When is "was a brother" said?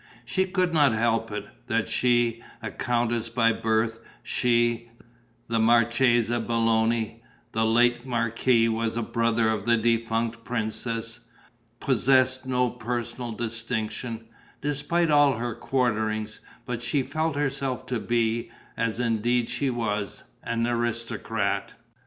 8.67-9.47